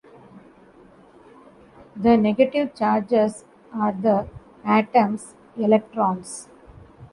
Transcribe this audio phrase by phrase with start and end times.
[1.95, 4.27] The negative charges are the
[4.65, 6.47] atoms' electrons.